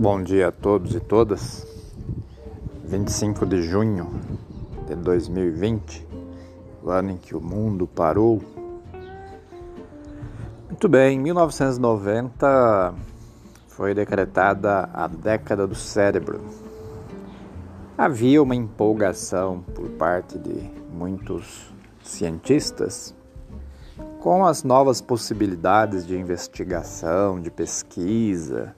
[0.00, 1.66] Bom dia a todos e todas.
[2.84, 4.08] 25 de junho
[4.86, 6.06] de 2020,
[6.84, 8.40] o ano em que o mundo parou.
[10.68, 12.94] Muito bem, em 1990
[13.66, 16.42] foi decretada a década do cérebro.
[17.96, 23.12] Havia uma empolgação por parte de muitos cientistas
[24.20, 28.76] com as novas possibilidades de investigação, de pesquisa,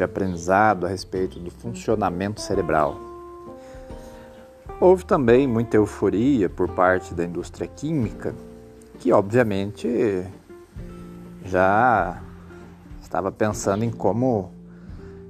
[0.00, 2.98] de aprendizado a respeito do funcionamento cerebral.
[4.80, 8.34] Houve também muita euforia por parte da indústria química,
[8.98, 10.26] que obviamente
[11.44, 12.22] já
[13.02, 14.50] estava pensando em como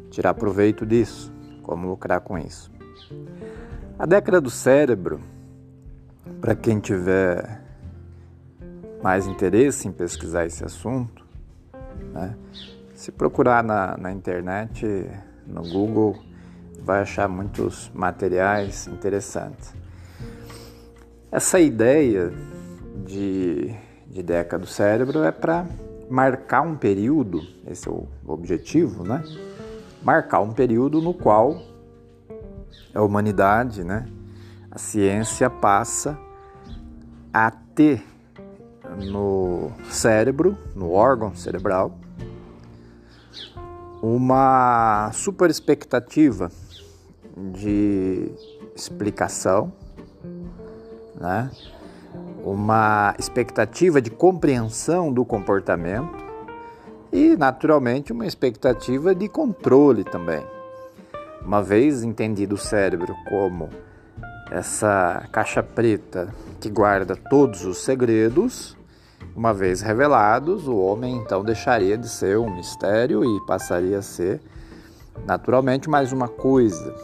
[0.09, 1.33] tirar proveito disso,
[1.65, 2.71] como lucrar com isso.
[3.99, 5.21] A década do cérebro,
[6.41, 7.61] para quem tiver
[9.03, 11.27] mais interesse em pesquisar esse assunto,
[12.13, 12.37] né,
[13.01, 15.11] se procurar na, na internet,
[15.47, 16.19] no Google,
[16.83, 19.73] vai achar muitos materiais interessantes.
[21.33, 22.31] Essa ideia
[23.07, 23.75] de,
[24.07, 25.65] de década do cérebro é para
[26.11, 29.25] marcar um período, esse é o objetivo, né?
[30.03, 31.59] Marcar um período no qual
[32.95, 34.07] a humanidade, né,
[34.71, 36.19] a ciência passa
[37.33, 38.05] a ter
[38.99, 41.99] no cérebro, no órgão cerebral,
[44.03, 46.51] uma super expectativa
[47.37, 48.33] de
[48.75, 49.73] explicação,
[51.21, 51.51] né?
[52.43, 56.17] uma expectativa de compreensão do comportamento
[57.13, 60.43] e, naturalmente, uma expectativa de controle também.
[61.45, 63.69] Uma vez entendido o cérebro como
[64.51, 66.29] essa caixa preta
[66.61, 68.77] que guarda todos os segredos,
[69.35, 74.41] uma vez revelados, o homem então deixaria de ser um mistério e passaria a ser
[75.25, 76.95] naturalmente mais uma coisa.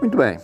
[0.00, 0.38] Muito bem.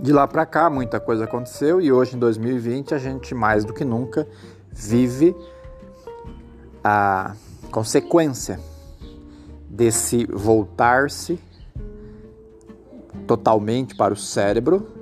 [0.00, 3.74] De lá para cá, muita coisa aconteceu e hoje em 2020 a gente mais do
[3.74, 4.26] que nunca
[4.72, 5.36] vive
[6.82, 7.34] a
[7.70, 8.58] consequência
[9.68, 11.38] desse voltar-se
[13.26, 14.99] totalmente para o cérebro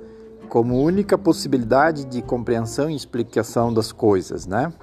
[0.49, 4.73] como única possibilidade de compreensão e explicação das coisas, né?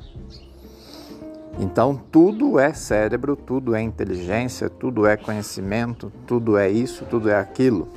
[1.58, 7.38] Então tudo é cérebro, tudo é inteligência, tudo é conhecimento, tudo é isso, tudo é
[7.38, 7.88] aquilo.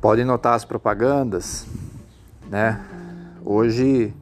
[0.00, 1.66] Podem notar as propagandas,
[2.50, 2.84] né?
[3.44, 4.12] Hoje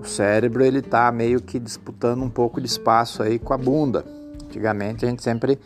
[0.00, 4.04] o cérebro ele está meio que disputando um pouco de espaço aí com a bunda.
[4.44, 5.60] Antigamente a gente sempre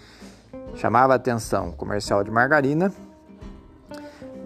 [0.75, 2.93] chamava atenção comercial de margarina,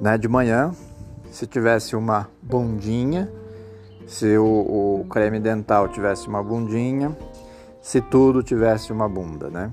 [0.00, 0.16] né?
[0.16, 0.72] De manhã
[1.30, 3.30] se tivesse uma bundinha,
[4.06, 7.16] se o, o, creme dental tivesse uma bundinha,
[7.80, 9.72] se tudo tivesse uma bunda, né?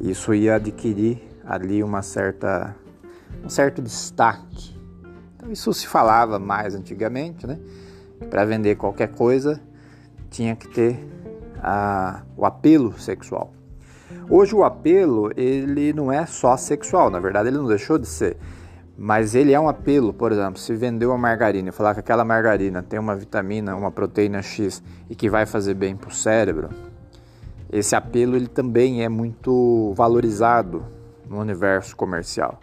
[0.00, 2.74] Isso ia adquirir ali uma certa,
[3.44, 4.78] um certo destaque.
[5.36, 7.58] Então isso se falava mais antigamente, né?
[8.30, 9.60] Para vender qualquer coisa
[10.30, 10.98] tinha que ter
[11.60, 13.52] a, o apelo sexual.
[14.30, 18.36] Hoje o apelo ele não é só sexual, na verdade ele não deixou de ser
[18.96, 22.24] mas ele é um apelo, por exemplo, se vender uma margarina e falar que aquela
[22.24, 26.68] margarina tem uma vitamina, uma proteína X e que vai fazer bem para o cérebro,
[27.72, 30.84] esse apelo ele também é muito valorizado
[31.28, 32.60] no universo comercial.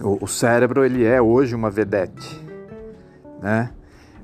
[0.00, 2.40] O, o cérebro ele é hoje uma vedete,
[3.40, 3.72] né?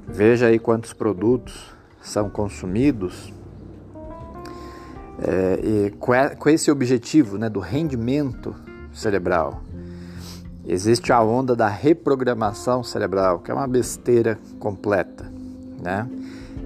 [0.06, 3.32] Veja aí quantos produtos são consumidos
[5.20, 5.90] é,
[6.38, 8.54] com esse objetivo né, do rendimento
[8.92, 9.60] cerebral.
[10.70, 15.24] Existe a onda da reprogramação cerebral, que é uma besteira completa,
[15.82, 16.06] né?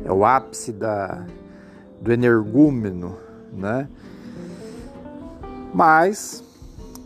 [0.04, 1.24] É o ápice da,
[2.00, 3.16] do energúmeno,
[3.52, 3.88] né?
[5.72, 6.42] Mas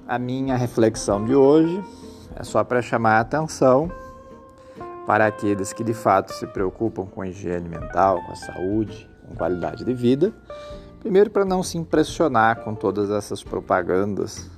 [0.09, 1.84] a minha reflexão de hoje
[2.34, 3.93] é só para chamar a atenção
[5.07, 9.37] para aqueles que de fato se preocupam com a higiene mental, com a saúde, com
[9.37, 10.33] qualidade de vida.
[11.01, 14.51] Primeiro, para não se impressionar com todas essas propagandas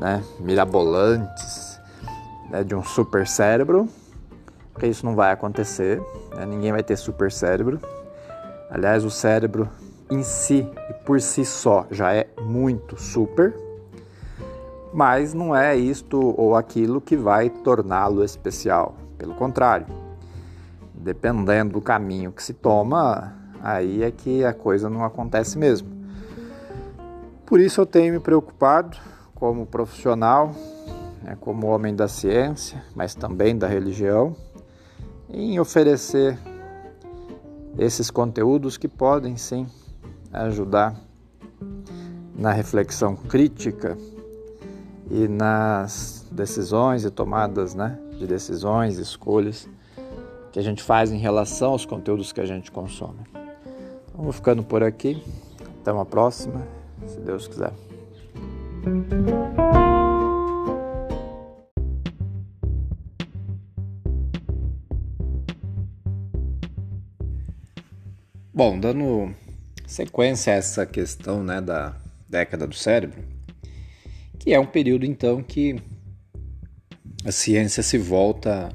[0.00, 1.78] né, mirabolantes
[2.48, 3.86] né, de um super cérebro,
[4.72, 6.00] porque isso não vai acontecer,
[6.34, 7.78] né, ninguém vai ter super cérebro.
[8.70, 9.68] Aliás, o cérebro
[10.10, 13.54] em si e por si só já é muito super,
[14.92, 18.94] mas não é isto ou aquilo que vai torná-lo especial.
[19.18, 19.86] Pelo contrário,
[20.94, 25.88] dependendo do caminho que se toma, aí é que a coisa não acontece mesmo.
[27.44, 28.96] Por isso eu tenho me preocupado
[29.40, 30.54] como profissional,
[31.22, 34.36] né, como homem da ciência, mas também da religião,
[35.30, 36.38] em oferecer
[37.78, 39.66] esses conteúdos que podem sim
[40.30, 40.94] ajudar
[42.34, 43.96] na reflexão crítica
[45.10, 49.66] e nas decisões e tomadas né, de decisões, escolhas
[50.52, 53.20] que a gente faz em relação aos conteúdos que a gente consome.
[53.32, 55.22] Então, vou ficando por aqui.
[55.80, 56.66] Até uma próxima,
[57.06, 57.72] se Deus quiser.
[68.52, 69.34] Bom, dando
[69.86, 71.96] sequência a essa questão né, da
[72.28, 73.22] década do cérebro,
[74.38, 75.82] que é um período então que
[77.24, 78.70] a ciência se volta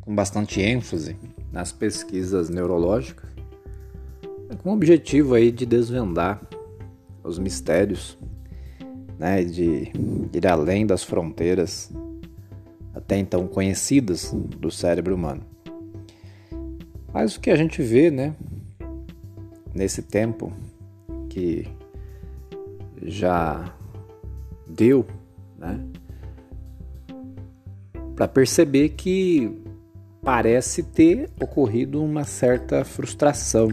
[0.00, 1.16] com bastante ênfase
[1.52, 3.30] nas pesquisas neurológicas,
[4.62, 6.40] com o objetivo aí de desvendar
[7.24, 8.16] os mistérios,
[9.18, 9.92] né, de
[10.32, 11.92] ir além das fronteiras
[12.94, 15.42] até então conhecidas do cérebro humano.
[17.12, 18.34] Mas o que a gente vê, né,
[19.74, 20.52] nesse tempo
[21.28, 21.68] que
[23.02, 23.74] já
[24.66, 25.06] deu,
[25.58, 25.78] né?
[28.14, 29.54] Para perceber que
[30.22, 33.68] parece ter ocorrido uma certa frustração,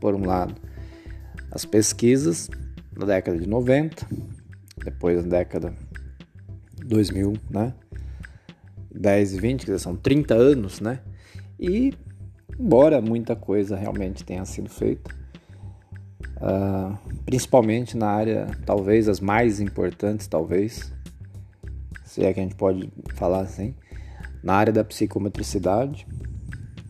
[0.00, 0.54] por um lado.
[1.50, 2.50] As pesquisas
[2.94, 4.06] na década de 90,
[4.86, 5.74] depois na década
[6.84, 7.74] 2000, né?
[8.94, 11.00] 10 e 20, que são 30 anos, né?
[11.58, 11.92] E
[12.58, 15.14] embora muita coisa realmente tenha sido feita,
[16.36, 20.92] uh, principalmente na área, talvez as mais importantes, talvez,
[22.04, 23.74] se é que a gente pode falar assim,
[24.42, 26.06] na área da psicometricidade,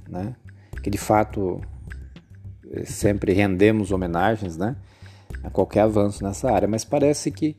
[0.08, 0.36] né?
[0.82, 1.60] Que de fato
[2.84, 4.76] sempre rendemos homenagens, né?
[5.42, 7.56] A qualquer avanço nessa área, mas parece que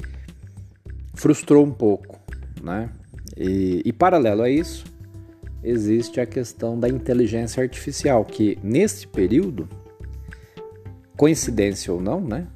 [1.18, 2.20] frustrou um pouco,
[2.62, 2.90] né?
[3.36, 4.86] E, e paralelo a isso,
[5.64, 9.68] existe a questão da inteligência artificial, que neste período,
[11.18, 12.48] coincidência ou não, né?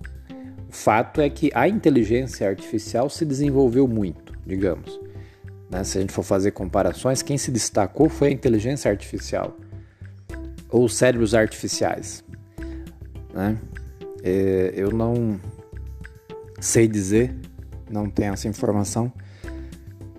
[0.69, 4.99] O fato é que a inteligência artificial se desenvolveu muito, digamos.
[5.69, 5.83] Né?
[5.83, 9.57] Se a gente for fazer comparações, quem se destacou foi a inteligência artificial
[10.69, 12.23] ou os cérebros artificiais.
[13.33, 13.57] Né?
[14.23, 15.37] É, eu não
[16.61, 17.35] sei dizer,
[17.91, 19.11] não tenho essa informação,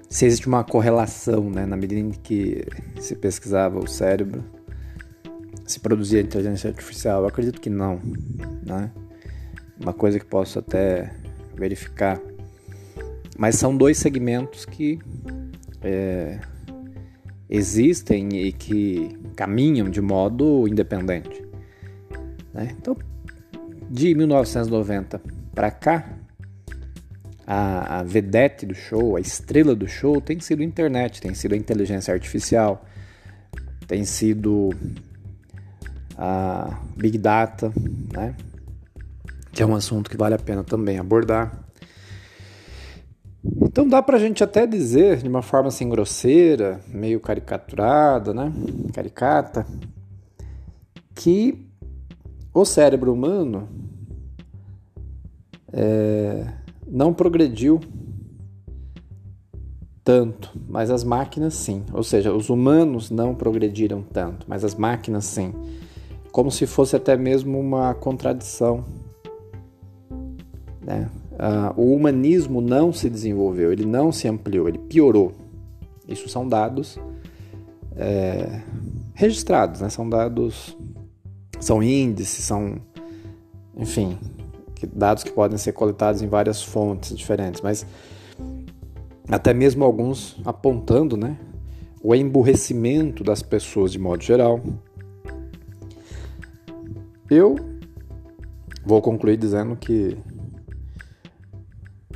[0.08, 2.66] se existe uma correlação, né, na medida em que
[3.00, 4.44] se pesquisava o cérebro,
[5.66, 7.22] se produzia inteligência artificial.
[7.22, 7.98] Eu acredito que não,
[8.64, 8.90] né?
[9.80, 11.14] Uma coisa que posso até
[11.54, 12.20] verificar.
[13.38, 14.98] Mas são dois segmentos que
[15.80, 16.38] é,
[17.48, 21.42] existem e que caminham de modo independente.
[22.52, 22.74] Né?
[22.78, 22.96] Então,
[23.90, 25.20] de 1990
[25.54, 26.18] para cá,
[27.46, 31.54] a, a vedete do show, a estrela do show tem sido a internet, tem sido
[31.54, 32.84] a inteligência artificial,
[33.86, 34.70] tem sido
[36.16, 37.72] a Big Data,
[38.12, 38.34] né?
[39.52, 41.62] que é um assunto que vale a pena também abordar.
[43.44, 48.52] Então dá pra gente até dizer, de uma forma assim grosseira, meio caricaturada, né?
[48.94, 49.66] Caricata,
[51.14, 51.66] que
[52.54, 53.68] o cérebro humano
[55.72, 56.46] é,
[56.92, 57.80] não progrediu
[60.04, 61.82] tanto, mas as máquinas sim.
[61.90, 65.54] Ou seja, os humanos não progrediram tanto, mas as máquinas sim.
[66.30, 68.84] Como se fosse até mesmo uma contradição.
[70.82, 71.10] Né?
[71.32, 75.32] Uh, o humanismo não se desenvolveu, ele não se ampliou, ele piorou.
[76.06, 76.98] Isso são dados
[77.96, 78.60] é,
[79.14, 79.88] registrados, né?
[79.88, 80.76] são dados,
[81.58, 82.76] são índices, são,
[83.76, 84.18] enfim,
[84.86, 87.86] dados que podem ser coletados em várias fontes diferentes, mas
[89.28, 91.36] até mesmo alguns apontando né,
[92.02, 94.60] o emburrecimento das pessoas de modo geral.
[97.30, 97.56] Eu
[98.84, 100.18] vou concluir dizendo que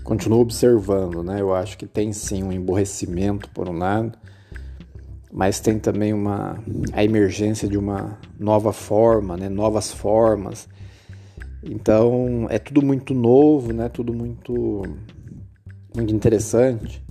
[0.02, 1.40] continuo observando, né?
[1.40, 4.16] Eu acho que tem sim um emborrecimento por um lado,
[5.32, 6.58] mas tem também uma
[6.92, 9.48] a emergência de uma nova forma, né?
[9.48, 10.68] Novas formas
[11.68, 13.88] então é tudo muito novo, né?
[13.88, 14.82] Tudo muito
[15.94, 17.04] muito interessante.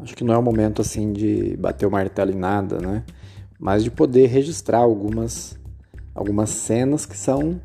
[0.00, 3.04] Acho que não é o momento assim de bater o martelo em nada, né?
[3.58, 5.58] Mas de poder registrar algumas
[6.14, 7.60] algumas cenas que são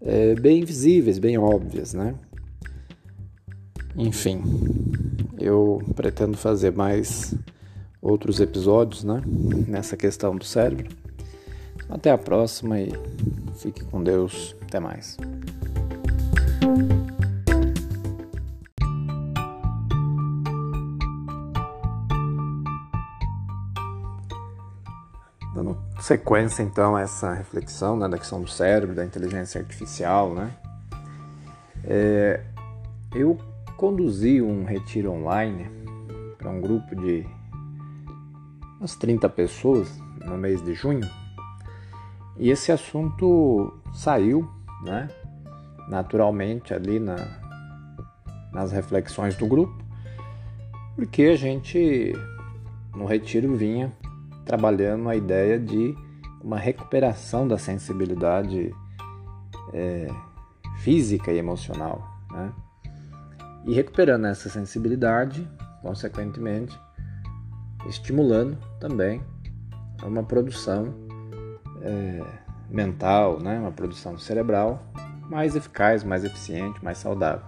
[0.00, 2.14] é, bem visíveis, bem óbvias, né?
[3.96, 4.42] Enfim,
[5.38, 7.34] eu pretendo fazer mais
[8.00, 9.22] outros episódios, né?
[9.66, 10.88] Nessa questão do cérebro.
[11.88, 12.92] Até a próxima e
[13.56, 14.54] fique com Deus.
[14.62, 15.16] Até mais.
[25.54, 30.52] Dando sequência então a essa reflexão né, da questão do cérebro, da inteligência artificial, né?
[31.84, 32.42] É,
[33.14, 33.38] eu
[33.76, 35.70] conduzi um retiro online
[36.36, 37.26] para um grupo de
[38.78, 39.88] umas 30 pessoas
[40.24, 41.08] no mês de junho
[42.38, 44.48] e esse assunto saiu,
[44.82, 45.08] né,
[45.88, 47.16] naturalmente ali na,
[48.52, 49.76] nas reflexões do grupo,
[50.94, 52.12] porque a gente
[52.94, 53.92] no retiro vinha
[54.44, 55.94] trabalhando a ideia de
[56.42, 58.74] uma recuperação da sensibilidade
[59.72, 60.08] é,
[60.78, 62.52] física e emocional, né?
[63.66, 65.46] E recuperando essa sensibilidade,
[65.82, 66.78] consequentemente,
[67.88, 69.20] estimulando também
[70.04, 70.94] uma produção
[71.82, 72.22] é,
[72.70, 73.58] mental, né?
[73.58, 74.82] uma produção cerebral
[75.28, 77.44] mais eficaz, mais eficiente, mais saudável.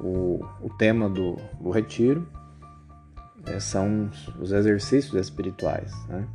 [0.00, 2.26] O, o tema do, do retiro
[3.46, 4.10] é, são
[4.40, 6.26] os exercícios espirituais, né?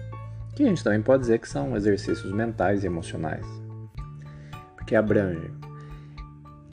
[0.55, 3.45] que a gente também pode dizer que são exercícios mentais e emocionais,
[4.75, 5.51] porque abrange.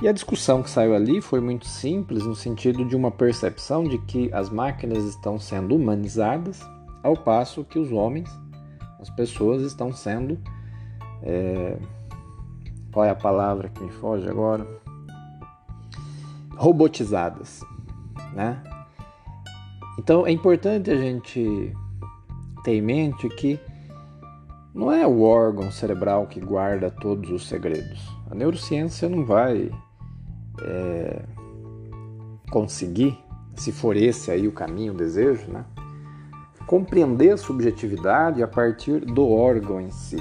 [0.02, 3.98] E a discussão que saiu ali foi muito simples no sentido de uma percepção de
[3.98, 6.60] que as máquinas estão sendo humanizadas,
[7.02, 8.28] ao passo que os homens,
[8.98, 10.38] as pessoas, estão sendo.
[11.22, 11.76] É,
[12.94, 14.64] qual é a palavra que me foge agora?
[16.56, 17.60] Robotizadas,
[18.32, 18.62] né?
[19.98, 21.74] Então é importante a gente
[22.62, 23.58] ter em mente que
[24.72, 28.00] não é o órgão cerebral que guarda todos os segredos.
[28.30, 29.72] A neurociência não vai
[30.62, 31.24] é,
[32.52, 33.18] conseguir,
[33.56, 35.64] se for esse aí o caminho, o desejo, né?
[36.64, 40.16] compreender a subjetividade a partir do órgão em si.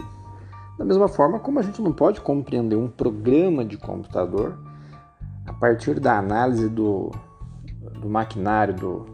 [0.77, 4.57] Da mesma forma como a gente não pode compreender um programa de computador
[5.45, 7.11] a partir da análise do,
[7.99, 9.05] do maquinário, do,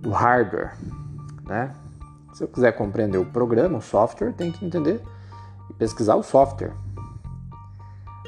[0.00, 0.76] do hardware,
[1.44, 1.74] né?
[2.34, 5.00] Se eu quiser compreender o programa, o software, tem que entender
[5.70, 6.74] e pesquisar o software.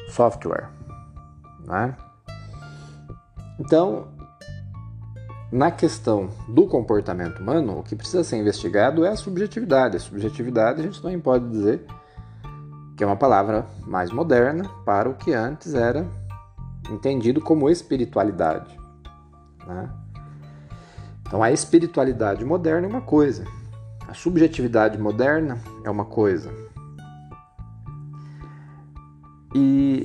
[0.09, 0.71] Software.
[1.67, 1.95] Né?
[3.59, 4.09] Então,
[5.53, 9.97] na questão do comportamento humano, o que precisa ser investigado é a subjetividade.
[9.97, 11.85] A subjetividade a gente também pode dizer
[12.99, 16.05] que é uma palavra mais moderna para o que antes era
[16.91, 18.77] entendido como espiritualidade.
[19.65, 19.89] Né?
[21.21, 23.45] Então, a espiritualidade moderna é uma coisa,
[24.09, 26.51] a subjetividade moderna é uma coisa.
[29.55, 30.05] E,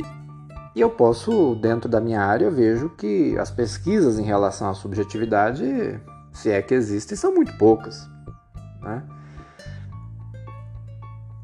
[0.75, 4.73] e eu posso, dentro da minha área, eu vejo que as pesquisas em relação à
[4.75, 5.99] subjetividade,
[6.31, 8.07] se é que existem, são muito poucas.
[8.83, 9.01] Né?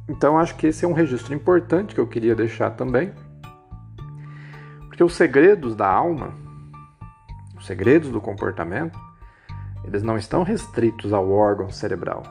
[0.09, 3.13] Então acho que esse é um registro importante que eu queria deixar também.
[4.87, 6.33] Porque os segredos da alma,
[7.55, 8.99] os segredos do comportamento,
[9.83, 12.23] eles não estão restritos ao órgão cerebral.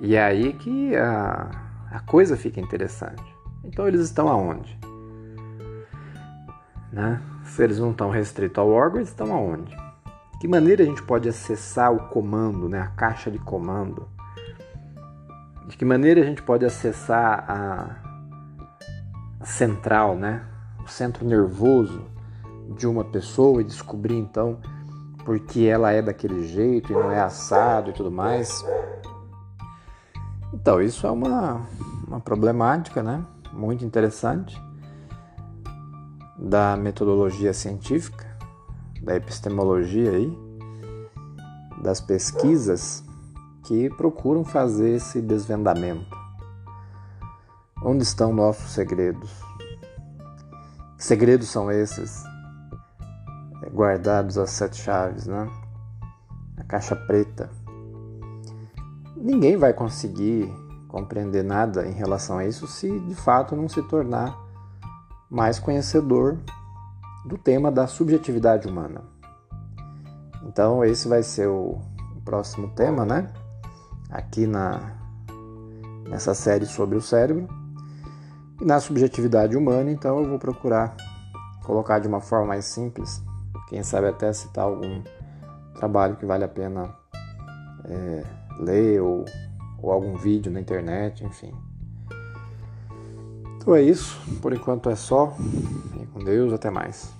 [0.00, 1.50] E é aí que a,
[1.90, 3.22] a coisa fica interessante.
[3.62, 4.76] Então eles estão aonde?
[6.90, 7.20] Né?
[7.44, 9.76] Se eles não estão restritos ao órgão, eles estão aonde?
[10.40, 12.80] Que maneira a gente pode acessar o comando, né?
[12.80, 14.08] a caixa de comando?
[15.72, 17.96] De que maneira a gente pode acessar a,
[19.42, 20.44] central, né?
[20.84, 22.04] o centro nervoso
[22.76, 24.60] de uma pessoa e descobrir então
[25.24, 28.62] por que ela é daquele jeito e não é assado e tudo mais?
[30.52, 31.62] Então, isso é uma,
[32.06, 33.24] uma problemática né?
[33.50, 34.62] muito interessante
[36.36, 38.26] da metodologia científica,
[39.00, 40.38] da epistemologia aí,
[41.82, 43.02] das pesquisas
[43.72, 46.14] que procuram fazer esse desvendamento.
[47.82, 49.30] Onde estão nossos segredos?
[50.98, 52.22] Que segredos são esses?
[53.62, 55.48] É, guardados às sete chaves, né?
[56.58, 57.48] A caixa preta
[59.16, 60.52] ninguém vai conseguir
[60.86, 64.38] compreender nada em relação a isso se de fato não se tornar
[65.30, 66.36] mais conhecedor
[67.24, 69.00] do tema da subjetividade humana.
[70.42, 71.80] Então, esse vai ser o,
[72.22, 73.32] próximo tema, né?
[74.12, 74.92] Aqui na,
[76.08, 77.48] nessa série sobre o cérebro.
[78.60, 80.94] E na subjetividade humana, então, eu vou procurar
[81.64, 83.22] colocar de uma forma mais simples,
[83.68, 85.02] quem sabe até citar algum
[85.74, 86.94] trabalho que vale a pena.
[87.84, 88.24] É,
[88.60, 89.24] ler ou,
[89.82, 91.52] ou algum vídeo na internet, enfim.
[93.56, 95.34] Então é isso, por enquanto é só.
[95.90, 97.12] Fiquem com Deus, até mais.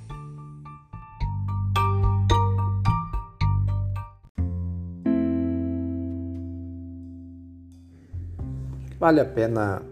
[9.02, 9.82] Vale a pena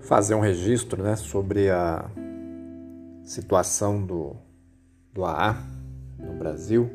[0.00, 2.10] fazer um registro né, sobre a
[3.22, 4.34] situação do,
[5.12, 5.56] do AA
[6.18, 6.90] no Brasil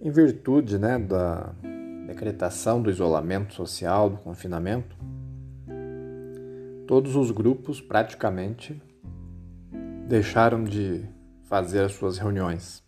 [0.00, 1.52] em virtude né, da
[2.06, 4.96] decretação do isolamento social, do confinamento,
[6.86, 8.80] todos os grupos praticamente
[10.06, 11.04] deixaram de
[11.42, 12.80] fazer as suas reuniões.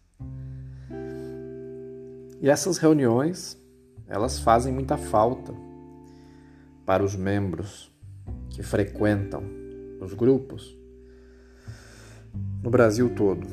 [2.41, 3.61] E essas reuniões,
[4.07, 5.64] elas fazem muita falta
[6.85, 7.93] para os membros
[8.51, 9.43] que frequentam
[10.01, 10.77] os grupos
[12.63, 13.47] no Brasil todo.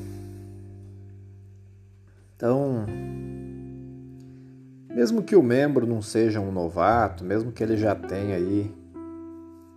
[2.36, 2.86] Então,
[4.94, 8.74] mesmo que o membro não seja um novato, mesmo que ele já tenha aí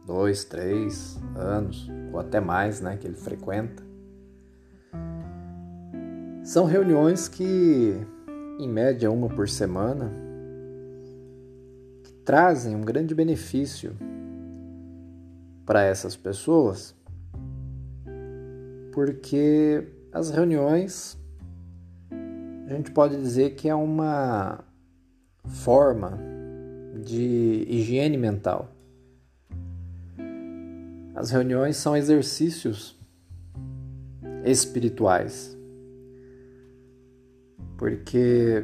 [0.06, 3.84] dois, três anos ou até mais, né, que ele frequenta,
[6.44, 7.96] são reuniões que,
[8.60, 10.12] em média, uma por semana,
[12.25, 13.96] trazem um grande benefício
[15.65, 16.96] para essas pessoas,
[18.91, 21.17] porque as reuniões
[22.67, 24.63] a gente pode dizer que é uma
[25.46, 26.17] forma
[27.03, 28.72] de higiene mental.
[31.13, 33.00] As reuniões são exercícios
[34.44, 35.55] espirituais.
[37.77, 38.63] Porque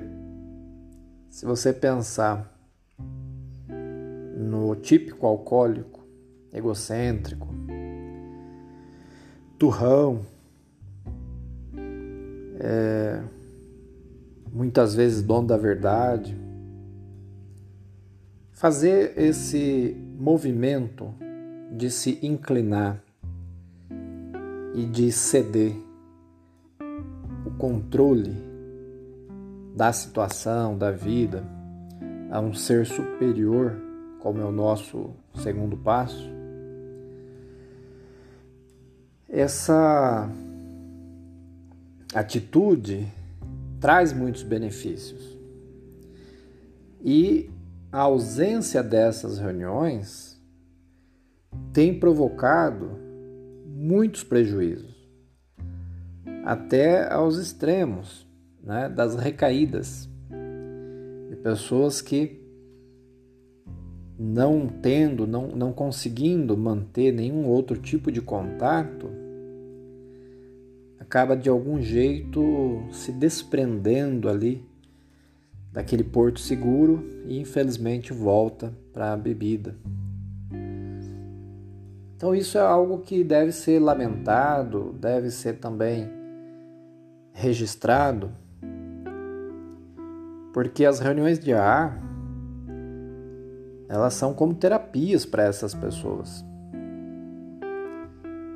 [1.30, 2.50] se você pensar
[4.51, 6.01] no típico alcoólico,
[6.51, 7.48] egocêntrico,
[9.58, 10.25] turrão,
[12.60, 13.24] é,
[14.51, 16.38] muitas vezes dono da verdade,
[18.51, 21.13] fazer esse movimento
[21.72, 23.01] de se inclinar
[24.75, 25.74] e de ceder
[27.46, 28.36] o controle
[29.77, 31.41] da situação, da vida,
[32.29, 33.91] a um ser superior,
[34.22, 36.30] como é o nosso segundo passo,
[39.28, 40.30] essa
[42.13, 43.08] atitude
[43.80, 45.38] traz muitos benefícios.
[47.04, 47.50] E
[47.92, 50.40] a ausência dessas reuniões
[51.74, 52.92] tem provocado
[53.66, 54.96] muitos prejuízos,
[56.46, 58.27] até aos extremos
[58.62, 60.07] né, das recaídas,
[61.29, 62.41] de pessoas que
[64.24, 69.10] não tendo, não, não conseguindo manter nenhum outro tipo de contato,
[71.00, 74.64] acaba de algum jeito se desprendendo ali
[75.74, 79.75] daquele porto seguro e infelizmente volta para a bebida.
[82.16, 86.07] Então isso é algo que deve ser lamentado, deve ser também
[87.34, 88.29] registrado,
[90.53, 92.11] porque as reuniões de AA
[93.92, 96.46] elas são como terapias para essas pessoas.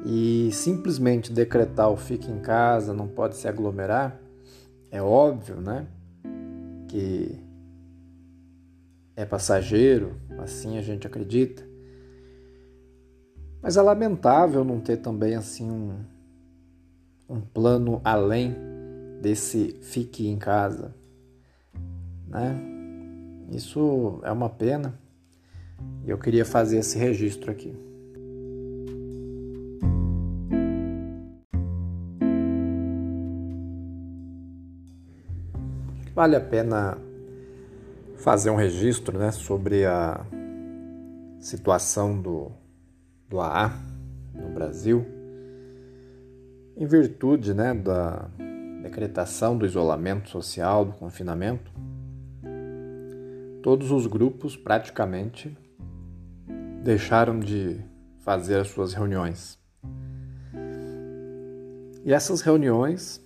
[0.06, 4.18] E simplesmente decretar o fique em casa, não pode se aglomerar,
[4.90, 5.86] é óbvio, né?
[6.88, 7.38] que
[9.14, 11.62] é passageiro, assim a gente acredita.
[13.62, 15.98] Mas é lamentável não ter também assim um,
[17.28, 18.56] um plano além
[19.22, 20.96] desse fique em casa,
[22.30, 22.58] né?
[23.50, 24.98] Isso é uma pena
[26.06, 27.74] e eu queria fazer esse registro aqui.
[36.14, 36.98] Vale a pena
[38.18, 40.26] fazer um registro né, sobre a
[41.40, 42.52] situação do,
[43.30, 43.78] do AA
[44.34, 45.06] no Brasil,
[46.78, 48.30] em virtude né, da
[48.82, 51.72] decretação do isolamento social, do confinamento,
[53.62, 55.56] todos os grupos praticamente
[56.86, 57.84] deixaram de
[58.20, 59.58] fazer as suas reuniões.
[62.06, 63.20] E essas reuniões,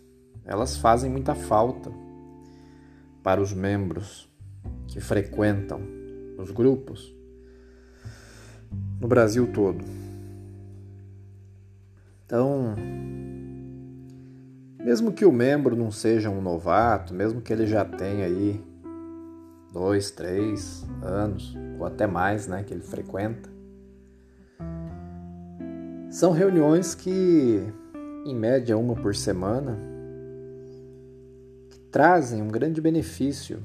[0.46, 1.92] elas fazem muita falta
[3.22, 4.32] para os membros
[4.88, 5.82] que frequentam
[6.38, 7.14] os grupos
[8.98, 9.84] no Brasil todo.
[12.26, 12.76] Então,
[14.82, 18.64] mesmo que o membro não seja um novato, mesmo que ele já tenha aí
[19.72, 23.50] dois, três anos ou até mais, né, que ele frequenta,
[26.10, 27.62] são reuniões que,
[28.26, 29.78] em média, uma por semana,
[31.92, 33.64] trazem um grande benefício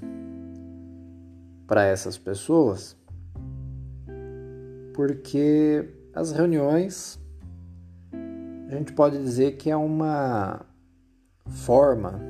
[1.66, 2.96] para essas pessoas,
[4.94, 7.18] porque as reuniões
[8.68, 10.64] a gente pode dizer que é uma
[11.46, 12.20] forma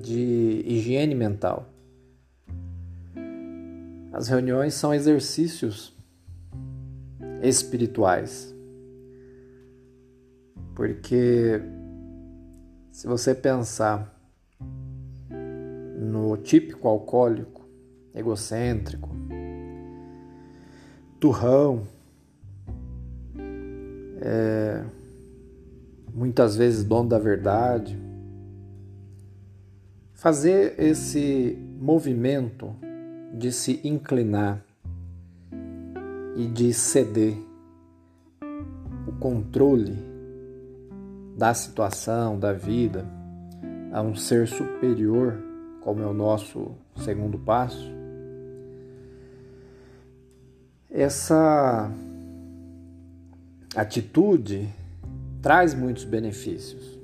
[0.00, 1.66] de higiene mental.
[4.12, 5.96] As reuniões são exercícios
[7.42, 8.54] espirituais.
[10.74, 11.60] Porque
[12.90, 14.18] se você pensar
[15.96, 17.68] no típico alcoólico,
[18.14, 19.08] egocêntrico,
[21.20, 21.86] turrão,
[24.20, 24.84] é,
[26.12, 27.98] muitas vezes dono da verdade,
[30.12, 32.74] fazer esse movimento
[33.32, 34.64] de se inclinar
[36.36, 37.36] e de ceder
[39.06, 39.96] o controle
[41.36, 43.04] da situação, da vida,
[43.92, 45.38] a um ser superior,
[45.80, 47.90] como é o nosso segundo passo,
[50.90, 51.90] essa
[53.74, 54.68] atitude
[55.40, 56.98] traz muitos benefícios.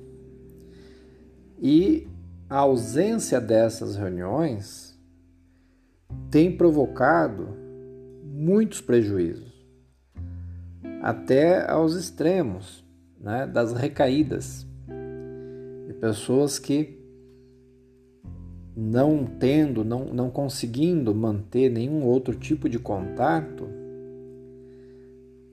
[1.61, 2.07] E
[2.51, 4.86] a ausência dessas reuniões
[6.31, 7.57] tem provocado
[8.25, 9.53] muitos prejuízos,
[11.03, 12.85] até aos extremos
[13.21, 14.67] né, das recaídas
[15.87, 16.97] de pessoas que
[18.77, 23.67] não tendo, não, não conseguindo manter nenhum outro tipo de contato,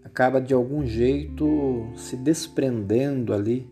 [0.04, 1.46] acaba de algum jeito
[1.96, 3.72] se desprendendo ali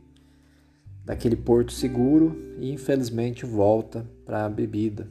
[1.04, 5.10] daquele porto seguro e infelizmente volta para a bebida.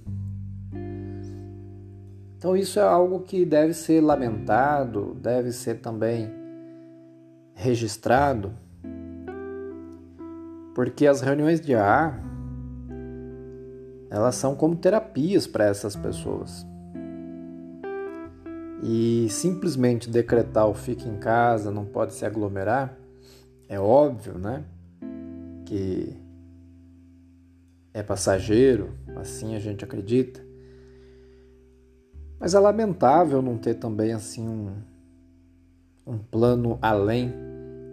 [2.40, 6.32] Então isso é algo que deve ser lamentado, deve ser também
[7.52, 8.54] registrado,
[10.74, 12.18] porque as reuniões de AA
[14.08, 16.66] elas são como terapias para essas pessoas.
[18.82, 22.96] E simplesmente decretar o fique em casa, não pode se aglomerar,
[23.68, 24.64] é óbvio, né?
[25.66, 26.16] Que
[27.92, 30.48] é passageiro, assim a gente acredita.
[32.40, 34.72] Mas é lamentável não ter também assim um,
[36.06, 37.30] um plano além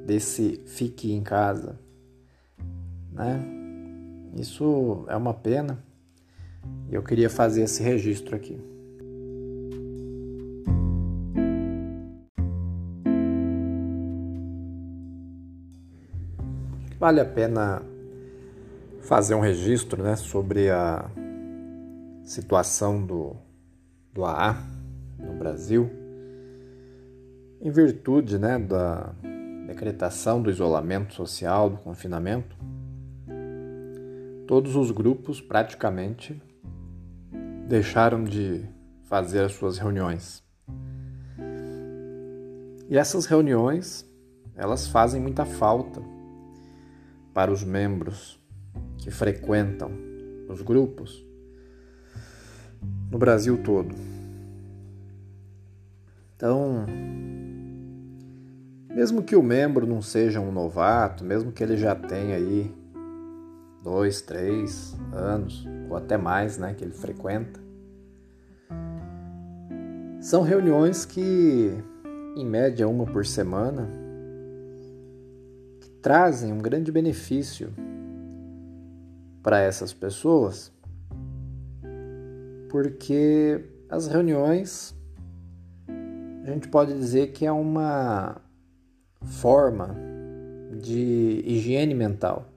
[0.06, 1.78] desse fique em casa,
[3.12, 3.46] né?
[4.38, 5.84] Isso é uma pena
[6.90, 8.58] e eu queria fazer esse registro aqui.
[16.98, 17.82] Vale a pena
[19.02, 21.10] fazer um registro né, sobre a
[22.24, 23.36] situação do,
[24.18, 24.58] do AA
[25.20, 25.92] no Brasil,
[27.62, 29.14] em virtude né, da
[29.68, 32.58] decretação do isolamento social, do confinamento,
[34.48, 36.42] todos os grupos praticamente
[37.68, 38.66] deixaram de
[39.04, 40.44] fazer as suas reuniões.
[42.90, 44.04] E essas reuniões,
[44.56, 46.02] elas fazem muita falta
[47.36, 48.42] para os membros
[48.98, 49.92] que frequentam
[50.50, 51.27] os grupos
[53.10, 53.96] no Brasil todo.
[56.36, 56.86] Então,
[58.94, 62.72] mesmo que o membro não seja um novato, mesmo que ele já tenha aí
[63.84, 67.60] dois, três anos ou até mais, né, que ele frequenta,
[70.20, 71.72] são reuniões que,
[72.36, 73.88] em média, uma por semana,
[76.02, 77.74] trazem um grande benefício
[79.42, 80.72] para essas pessoas,
[82.70, 84.98] porque as reuniões
[86.48, 88.40] a gente pode dizer que é uma
[89.22, 89.94] forma
[90.82, 92.48] de higiene mental.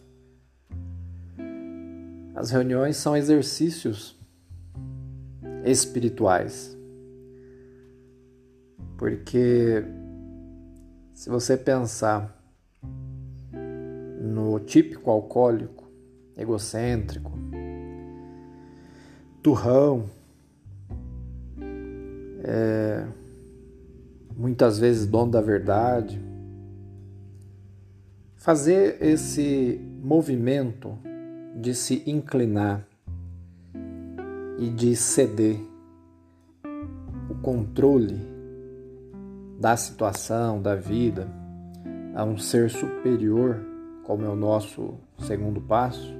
[2.37, 4.16] As reuniões são exercícios
[5.64, 6.79] espirituais.
[8.96, 9.83] Porque
[11.12, 12.40] se você pensar
[14.20, 15.90] no típico alcoólico,
[16.37, 17.39] egocêntrico,
[19.42, 20.05] turrão,
[22.42, 23.07] é,
[24.37, 26.20] muitas vezes dono da verdade.
[28.37, 30.96] Fazer esse movimento
[31.55, 32.87] de se inclinar
[34.59, 35.59] e de ceder
[37.29, 38.18] o controle
[39.59, 41.29] da situação, da vida,
[42.14, 43.61] a um ser superior
[44.05, 46.20] como é o nosso segundo passo,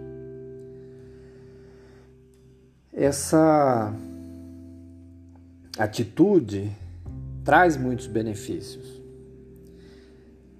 [2.93, 3.95] essa
[5.79, 6.71] atitude
[7.45, 9.01] traz muitos benefícios.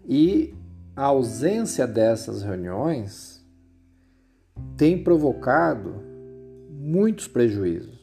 [0.09, 0.55] E
[0.97, 3.45] a ausência dessas reuniões
[4.77, 6.03] tem provocado
[6.71, 7.99] muitos prejuízos,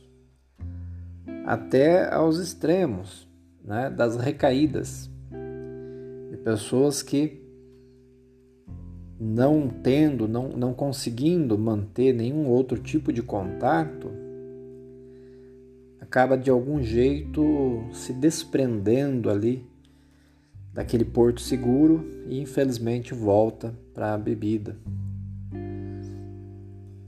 [1.45, 3.27] até aos extremos
[3.63, 5.09] né, das recaídas
[6.29, 7.46] de pessoas que
[9.19, 14.11] não tendo, não, não conseguindo manter nenhum outro tipo de contato,
[15.99, 19.65] acaba de algum jeito se desprendendo ali
[20.73, 24.77] daquele porto seguro e infelizmente volta para a bebida.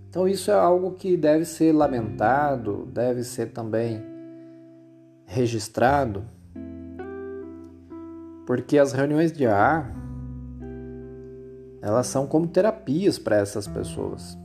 [0.09, 4.01] Então isso é algo que deve ser lamentado, deve ser também
[5.27, 6.25] registrado,
[8.47, 9.98] porque as reuniões de ar
[11.81, 14.37] elas são como terapias para essas pessoas.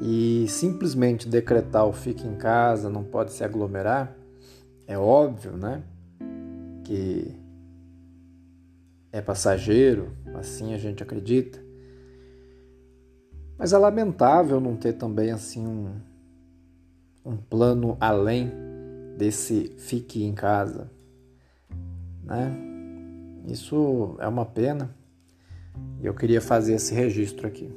[0.00, 4.14] E simplesmente decretar o fique em casa, não pode se aglomerar,
[4.86, 5.82] é óbvio, né?
[6.84, 7.34] Que
[9.10, 11.58] é passageiro, assim a gente acredita.
[13.58, 15.94] Mas é lamentável não ter também assim um,
[17.24, 18.52] um plano além
[19.16, 20.90] desse fique em casa,
[22.22, 22.54] né?
[23.46, 24.94] Isso é uma pena
[26.00, 27.70] e eu queria fazer esse registro aqui.